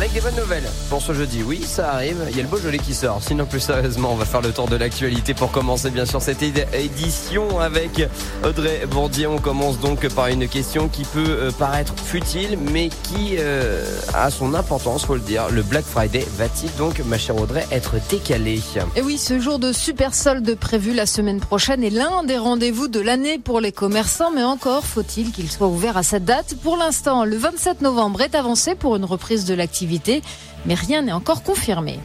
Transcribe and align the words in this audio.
avec 0.00 0.14
des 0.14 0.20
bonnes 0.22 0.36
nouvelles 0.36 0.70
pour 0.88 1.02
ce 1.02 1.12
jeudi. 1.12 1.42
Oui, 1.42 1.62
ça 1.62 1.92
arrive, 1.92 2.16
il 2.30 2.34
y 2.34 2.40
a 2.40 2.42
le 2.42 2.48
Beaujolais 2.48 2.78
qui 2.78 2.94
sort. 2.94 3.20
Sinon, 3.22 3.44
plus 3.44 3.60
sérieusement, 3.60 4.12
on 4.12 4.14
va 4.14 4.24
faire 4.24 4.40
le 4.40 4.50
tour 4.50 4.66
de 4.66 4.76
l'actualité 4.76 5.34
pour 5.34 5.50
commencer 5.50 5.90
bien 5.90 6.06
sûr 6.06 6.22
cette 6.22 6.42
édition 6.42 7.60
avec 7.60 8.08
Audrey 8.42 8.86
Bourdier. 8.90 9.26
On 9.26 9.36
commence 9.36 9.78
donc 9.78 10.08
par 10.08 10.28
une 10.28 10.48
question 10.48 10.88
qui 10.88 11.02
peut 11.02 11.26
euh, 11.28 11.50
paraître 11.50 11.92
futile, 11.98 12.58
mais 12.72 12.88
qui 12.88 13.36
euh, 13.38 13.84
a 14.14 14.30
son 14.30 14.54
importance, 14.54 15.04
faut 15.04 15.16
le 15.16 15.20
dire. 15.20 15.50
Le 15.50 15.62
Black 15.62 15.84
Friday 15.84 16.26
va-t-il 16.38 16.74
donc, 16.76 17.02
ma 17.04 17.18
chère 17.18 17.36
Audrey, 17.36 17.66
être 17.70 17.96
décalé? 18.08 18.62
Et 18.96 19.02
oui, 19.02 19.18
ce 19.18 19.38
jour 19.38 19.58
de 19.58 19.70
super 19.70 20.14
solde 20.14 20.54
prévu 20.54 20.94
la 20.94 21.04
semaine 21.04 21.40
prochaine 21.40 21.84
est 21.84 21.90
l'un 21.90 22.22
des 22.24 22.38
rendez-vous 22.38 22.88
de 22.88 23.00
l'année 23.00 23.38
pour 23.38 23.60
les 23.60 23.72
commerçants, 23.72 24.30
mais 24.34 24.44
encore 24.44 24.86
faut-il 24.86 25.30
qu'il 25.30 25.50
soit 25.50 25.68
ouvert 25.68 25.98
à 25.98 26.02
cette 26.02 26.24
date. 26.24 26.54
Pour 26.62 26.78
l'instant, 26.78 27.26
le 27.26 27.36
27 27.36 27.82
novembre 27.82 28.22
est 28.22 28.34
avancé 28.34 28.74
pour 28.74 28.96
une 28.96 29.04
reprise 29.04 29.44
de 29.44 29.52
l'activité, 29.52 29.89
mais 30.66 30.74
rien 30.74 31.02
n'est 31.02 31.12
encore 31.12 31.42
confirmé. 31.42 31.98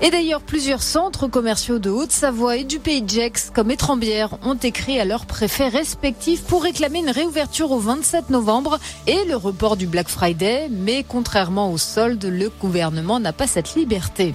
Et 0.00 0.10
d'ailleurs, 0.10 0.42
plusieurs 0.42 0.82
centres 0.82 1.26
commerciaux 1.26 1.80
de 1.80 1.90
Haute-Savoie 1.90 2.58
et 2.58 2.64
du 2.64 2.78
Pays 2.78 3.02
de 3.02 3.08
Gex, 3.08 3.50
comme 3.52 3.72
Étrembière, 3.72 4.38
ont 4.44 4.54
écrit 4.54 5.00
à 5.00 5.04
leurs 5.04 5.26
préfets 5.26 5.68
respectifs 5.68 6.44
pour 6.44 6.62
réclamer 6.62 7.00
une 7.00 7.10
réouverture 7.10 7.72
au 7.72 7.80
27 7.80 8.30
novembre 8.30 8.78
et 9.08 9.24
le 9.24 9.34
report 9.34 9.76
du 9.76 9.88
Black 9.88 10.08
Friday. 10.08 10.68
Mais 10.70 11.04
contrairement 11.06 11.72
aux 11.72 11.78
soldes, 11.78 12.24
le 12.24 12.48
gouvernement 12.60 13.18
n'a 13.18 13.32
pas 13.32 13.48
cette 13.48 13.74
liberté. 13.74 14.34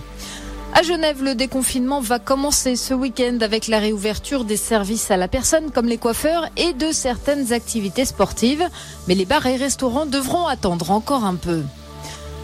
À 0.76 0.82
Genève, 0.82 1.24
le 1.24 1.34
déconfinement 1.34 2.02
va 2.02 2.20
commencer 2.20 2.76
ce 2.76 2.94
week-end 2.94 3.38
avec 3.40 3.68
la 3.68 3.80
réouverture 3.80 4.44
des 4.44 4.58
services 4.58 5.12
à 5.12 5.18
la 5.18 5.30
personne 5.30 5.72
comme 5.72 5.86
les 5.86 5.98
coiffeurs 5.98 6.50
et 6.58 6.74
de 6.74 6.92
certaines 6.92 7.54
activités 7.54 8.06
sportives. 8.06 8.68
Mais 9.08 9.16
les 9.16 9.26
bars 9.26 9.46
et 9.46 9.56
restaurants 9.56 10.08
devront 10.08 10.48
attendre 10.48 10.92
encore 10.92 11.24
un 11.24 11.36
peu. 11.36 11.62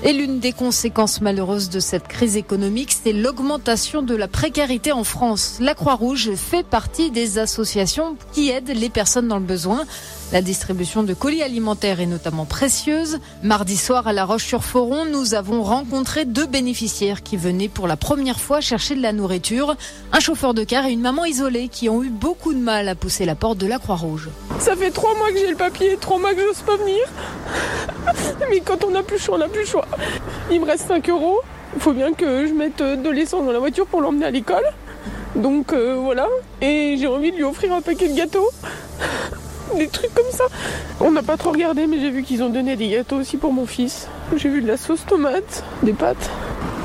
Et 0.01 0.13
l'une 0.13 0.39
des 0.39 0.53
conséquences 0.53 1.19
malheureuses 1.19 1.69
de 1.69 1.81
cette 1.81 2.07
crise 2.07 2.37
économique, 2.37 2.95
c'est 3.03 3.11
l'augmentation 3.11 4.01
de 4.01 4.15
la 4.15 4.29
précarité 4.29 4.93
en 4.93 5.03
France. 5.03 5.57
La 5.59 5.75
Croix-Rouge 5.75 6.31
fait 6.35 6.65
partie 6.65 7.11
des 7.11 7.37
associations 7.37 8.15
qui 8.31 8.49
aident 8.49 8.71
les 8.73 8.87
personnes 8.87 9.27
dans 9.27 9.39
le 9.39 9.45
besoin. 9.45 9.83
La 10.31 10.41
distribution 10.41 11.03
de 11.03 11.13
colis 11.13 11.43
alimentaires 11.43 11.99
est 11.99 12.05
notamment 12.05 12.45
précieuse. 12.45 13.19
Mardi 13.43 13.75
soir 13.75 14.07
à 14.07 14.13
La 14.13 14.23
Roche-sur-Foron, 14.23 15.05
nous 15.05 15.33
avons 15.33 15.63
rencontré 15.63 16.23
deux 16.23 16.45
bénéficiaires 16.45 17.21
qui 17.21 17.35
venaient 17.35 17.67
pour 17.67 17.87
la 17.87 17.97
première 17.97 18.39
fois 18.39 18.61
chercher 18.61 18.95
de 18.95 19.01
la 19.01 19.11
nourriture. 19.11 19.75
Un 20.13 20.19
chauffeur 20.21 20.53
de 20.53 20.63
car 20.63 20.85
et 20.85 20.93
une 20.93 21.01
maman 21.01 21.25
isolée 21.25 21.67
qui 21.67 21.89
ont 21.89 22.03
eu 22.03 22.09
beaucoup 22.09 22.53
de 22.53 22.59
mal 22.59 22.87
à 22.87 22.95
pousser 22.95 23.25
la 23.25 23.35
porte 23.35 23.57
de 23.57 23.67
la 23.67 23.79
Croix-Rouge. 23.79 24.29
Ça 24.59 24.77
fait 24.77 24.91
trois 24.91 25.15
mois 25.17 25.31
que 25.31 25.39
j'ai 25.39 25.49
le 25.49 25.57
papier, 25.57 25.97
trois 25.99 26.19
mois 26.19 26.33
que 26.33 26.41
j'ose 26.41 26.61
pas 26.61 26.77
venir. 26.77 27.03
Mais 28.49 28.61
quand 28.61 28.85
on 28.85 28.91
n'a 28.91 29.03
plus 29.03 29.19
choix, 29.19 29.35
on 29.35 29.39
n'a 29.39 29.49
plus 29.49 29.61
le 29.61 29.67
choix. 29.67 29.87
Il 30.51 30.61
me 30.61 30.65
reste 30.65 30.87
5 30.87 31.07
euros. 31.09 31.39
Il 31.75 31.81
faut 31.81 31.93
bien 31.93 32.13
que 32.13 32.47
je 32.47 32.53
mette 32.53 32.81
de 32.81 33.09
l'essence 33.09 33.45
dans 33.45 33.51
la 33.51 33.59
voiture 33.59 33.85
pour 33.85 34.01
l'emmener 34.01 34.25
à 34.25 34.31
l'école. 34.31 34.63
Donc 35.35 35.73
euh, 35.73 35.95
voilà. 35.95 36.27
Et 36.61 36.95
j'ai 36.97 37.07
envie 37.07 37.31
de 37.31 37.37
lui 37.37 37.43
offrir 37.43 37.73
un 37.73 37.81
paquet 37.81 38.09
de 38.09 38.15
gâteaux 38.15 38.49
des 39.77 39.87
trucs 39.87 40.13
comme 40.13 40.31
ça. 40.31 40.45
On 40.99 41.11
n'a 41.11 41.21
pas 41.21 41.37
trop 41.37 41.51
regardé, 41.51 41.87
mais 41.87 41.99
j'ai 41.99 42.09
vu 42.09 42.23
qu'ils 42.23 42.41
ont 42.43 42.49
donné 42.49 42.75
des 42.75 42.89
gâteaux 42.89 43.17
aussi 43.17 43.37
pour 43.37 43.53
mon 43.53 43.65
fils. 43.65 44.07
J'ai 44.35 44.49
vu 44.49 44.61
de 44.61 44.67
la 44.67 44.77
sauce 44.77 45.05
tomate, 45.05 45.63
des 45.83 45.93
pâtes 45.93 46.29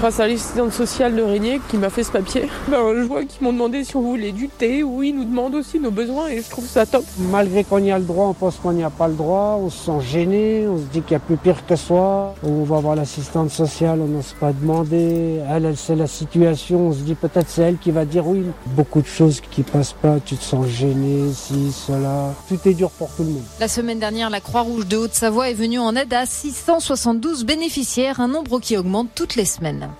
grâce 0.05 0.21
à 0.21 0.29
l'assistante 0.29 0.71
sociale 0.71 1.17
de 1.17 1.23
Régnier 1.23 1.63
qui 1.71 1.79
m'a 1.79 1.89
fait 1.89 2.05
ce 2.05 2.13
papier. 2.13 2.43
Ben, 2.69 2.79
je 2.95 3.03
vois 3.05 3.25
qu'ils 3.25 3.43
m'ont 3.43 3.55
demandé 3.55 3.85
si 3.85 3.97
on 3.97 4.03
voulait 4.03 4.33
du 4.33 4.49
thé. 4.49 4.83
Oui, 4.83 5.09
ils 5.09 5.17
nous 5.17 5.25
demandent 5.25 5.55
aussi 5.55 5.81
nos 5.81 5.91
besoins 5.91 6.29
et 6.29 6.43
je 6.43 6.51
trouve 6.51 6.67
ça 6.67 6.85
top. 6.85 7.05
Malgré 7.31 7.65
qu'on 7.65 7.79
y 7.79 7.91
a 7.91 7.99
le 7.99 8.05
droit, 8.05 8.27
on 8.27 8.35
pense 8.35 8.57
qu'on 8.57 8.73
n'y 8.73 8.85
a 8.85 8.91
pas 8.91 9.09
le 9.09 9.15
droit. 9.15 9.59
On 9.63 9.71
se 9.71 9.87
sent 9.87 10.01
gêné, 10.03 10.67
on 10.69 10.77
se 10.77 10.83
dit 10.93 11.01
qu'il 11.01 11.13
y 11.13 11.15
a 11.15 11.21
plus 11.21 11.39
pire 11.39 11.65
que 11.67 11.75
soi. 11.77 12.35
On 12.43 12.65
va 12.65 12.81
voir 12.81 12.97
l'assistante 12.97 13.49
sociale, 13.49 14.01
on 14.03 14.07
n'ose 14.07 14.35
pas 14.39 14.53
demander. 14.53 15.41
Elle, 15.49 15.65
elle 15.65 15.77
sait 15.77 15.97
la 15.97 16.07
situation. 16.07 16.89
On 16.89 16.93
se 16.93 16.99
dit 16.99 17.15
peut-être 17.15 17.49
c'est 17.49 17.63
elle 17.63 17.79
qui 17.79 17.91
va 17.91 18.05
dire 18.05 18.27
oui. 18.27 18.45
Beaucoup 18.67 19.01
de 19.01 19.07
choses 19.07 19.41
qui 19.41 19.63
passent 19.63 19.95
pas, 19.95 20.17
tu 20.23 20.37
te 20.37 20.45
sens 20.45 20.67
gêné, 20.67 21.33
si, 21.33 21.73
cela. 21.73 22.35
Tout 22.49 22.59
est 22.67 22.75
dur 22.75 22.91
pour 22.91 23.09
tout 23.11 23.23
le 23.23 23.31
monde. 23.31 23.45
La 23.59 23.69
semaine 23.69 24.01
dernière, 24.01 24.29
la 24.29 24.41
Croix-Rouge 24.41 24.87
de 24.87 24.99
Haute-Savoie 24.99 25.49
est 25.49 25.55
venue 25.55 25.79
en 25.79 25.97
aide 25.97 26.13
à 26.13 26.27
672 26.27 27.47
bénéficiaires, 27.47 28.21
un 28.21 28.29
nombre 28.29 28.61
qui 28.61 28.77
augmente 28.77 29.09
toutes 29.15 29.37
les 29.37 29.47
semaines. 29.47 29.94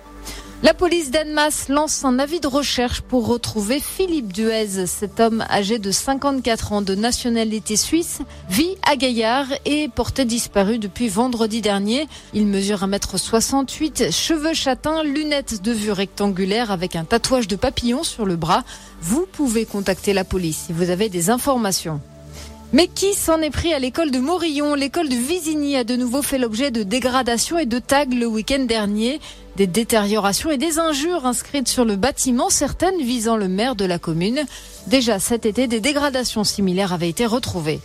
La 0.63 0.73
police 0.73 1.11
d'Annemasse 1.11 1.67
lance 1.67 2.05
un 2.05 2.17
avis 2.17 2.39
de 2.39 2.47
recherche 2.47 3.01
pour 3.01 3.27
retrouver 3.27 3.79
Philippe 3.79 4.31
Duez. 4.31 4.87
Cet 4.87 5.19
homme 5.19 5.45
âgé 5.49 5.79
de 5.79 5.91
54 5.91 6.71
ans 6.71 6.81
de 6.81 6.95
nationalité 6.95 7.75
suisse 7.75 8.19
vit 8.49 8.75
à 8.81 8.95
Gaillard 8.95 9.47
et 9.65 9.89
porté 9.89 10.25
disparu 10.25 10.79
depuis 10.79 11.09
vendredi 11.09 11.61
dernier. 11.61 12.07
Il 12.33 12.47
mesure 12.47 12.87
1m68, 12.87 14.11
cheveux 14.11 14.53
châtains, 14.53 15.03
lunettes 15.03 15.61
de 15.61 15.71
vue 15.71 15.91
rectangulaire 15.91 16.71
avec 16.71 16.95
un 16.95 17.03
tatouage 17.03 17.47
de 17.47 17.57
papillon 17.57 18.03
sur 18.03 18.25
le 18.25 18.37
bras. 18.37 18.63
Vous 19.01 19.27
pouvez 19.31 19.65
contacter 19.65 20.13
la 20.13 20.23
police 20.23 20.63
si 20.67 20.73
vous 20.73 20.89
avez 20.89 21.09
des 21.09 21.29
informations. 21.29 21.99
Mais 22.73 22.87
qui 22.87 23.13
s'en 23.13 23.41
est 23.41 23.51
pris 23.51 23.73
à 23.73 23.79
l'école 23.79 24.09
de 24.09 24.19
Morillon? 24.19 24.73
L'école 24.73 25.07
de 25.07 25.15
Visigny 25.15 25.75
a 25.75 25.83
de 25.83 25.95
nouveau 25.95 26.21
fait 26.21 26.39
l'objet 26.39 26.71
de 26.71 26.83
dégradations 26.83 27.59
et 27.59 27.67
de 27.67 27.79
tags 27.79 28.05
le 28.05 28.25
week-end 28.25 28.65
dernier. 28.65 29.21
Des 29.57 29.67
détériorations 29.67 30.51
et 30.51 30.57
des 30.57 30.79
injures 30.79 31.25
inscrites 31.25 31.69
sur 31.69 31.85
le 31.85 31.95
bâtiment, 31.95 32.49
certaines 32.49 33.01
visant 33.01 33.37
le 33.37 33.47
maire 33.47 33.75
de 33.75 33.85
la 33.85 33.99
commune. 33.99 34.41
Déjà 34.87 35.17
cet 35.19 35.45
été, 35.45 35.67
des 35.67 35.79
dégradations 35.79 36.43
similaires 36.43 36.91
avaient 36.91 37.09
été 37.09 37.25
retrouvées. 37.25 37.79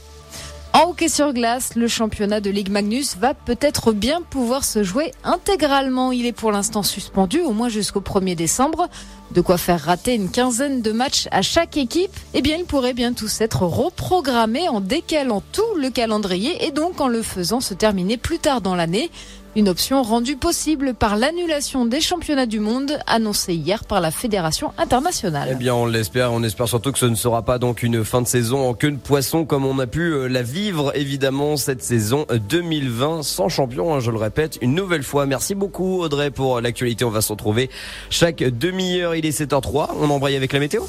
En 0.72 0.90
hockey 0.90 1.08
sur 1.08 1.32
glace, 1.32 1.74
le 1.74 1.88
championnat 1.88 2.40
de 2.40 2.48
Ligue 2.48 2.70
Magnus 2.70 3.16
va 3.16 3.34
peut-être 3.34 3.92
bien 3.92 4.22
pouvoir 4.22 4.64
se 4.64 4.84
jouer 4.84 5.12
intégralement. 5.24 6.12
Il 6.12 6.26
est 6.26 6.32
pour 6.32 6.52
l'instant 6.52 6.84
suspendu, 6.84 7.40
au 7.40 7.52
moins 7.52 7.68
jusqu'au 7.68 8.00
1er 8.00 8.36
décembre. 8.36 8.88
De 9.32 9.40
quoi 9.40 9.58
faire 9.58 9.80
rater 9.80 10.14
une 10.14 10.30
quinzaine 10.30 10.80
de 10.80 10.92
matchs 10.92 11.26
à 11.32 11.42
chaque 11.42 11.76
équipe 11.76 12.16
Eh 12.34 12.42
bien, 12.42 12.56
il 12.56 12.66
pourrait 12.66 12.94
bien 12.94 13.12
tous 13.12 13.40
être 13.40 13.62
reprogrammés 13.62 14.68
en 14.68 14.80
décalant 14.80 15.42
tout 15.52 15.74
le 15.76 15.90
calendrier 15.90 16.64
et 16.64 16.70
donc 16.70 17.00
en 17.00 17.08
le 17.08 17.22
faisant 17.22 17.60
se 17.60 17.74
terminer 17.74 18.16
plus 18.16 18.38
tard 18.38 18.60
dans 18.60 18.76
l'année. 18.76 19.10
Une 19.56 19.68
option 19.68 20.02
rendue 20.04 20.36
possible 20.36 20.94
par 20.94 21.16
l'annulation 21.16 21.84
des 21.84 22.00
championnats 22.00 22.46
du 22.46 22.60
monde 22.60 22.98
annoncée 23.08 23.54
hier 23.54 23.84
par 23.84 24.00
la 24.00 24.12
Fédération 24.12 24.72
internationale. 24.78 25.48
Eh 25.50 25.54
bien, 25.56 25.74
on 25.74 25.86
l'espère. 25.86 26.32
On 26.32 26.44
espère 26.44 26.68
surtout 26.68 26.92
que 26.92 27.00
ce 27.00 27.06
ne 27.06 27.16
sera 27.16 27.42
pas 27.42 27.58
donc 27.58 27.82
une 27.82 28.04
fin 28.04 28.22
de 28.22 28.28
saison 28.28 28.68
en 28.68 28.74
queue 28.74 28.92
de 28.92 28.96
poisson 28.96 29.44
comme 29.44 29.64
on 29.64 29.80
a 29.80 29.88
pu 29.88 30.12
euh, 30.12 30.28
la 30.28 30.42
vivre 30.42 30.96
évidemment 30.96 31.56
cette 31.56 31.82
saison 31.82 32.26
2020 32.30 33.24
sans 33.24 33.48
champion. 33.48 33.92
Hein, 33.92 33.98
je 33.98 34.12
le 34.12 34.18
répète 34.18 34.58
une 34.60 34.76
nouvelle 34.76 35.02
fois. 35.02 35.26
Merci 35.26 35.56
beaucoup 35.56 36.00
Audrey 36.00 36.30
pour 36.30 36.60
l'actualité. 36.60 37.04
On 37.04 37.10
va 37.10 37.20
se 37.20 37.32
retrouver 37.32 37.70
chaque 38.08 38.44
demi-heure. 38.44 39.16
Il 39.16 39.26
est 39.26 39.36
7h03. 39.36 39.90
On 40.00 40.10
embraye 40.10 40.36
avec 40.36 40.52
la 40.52 40.60
météo. 40.60 40.82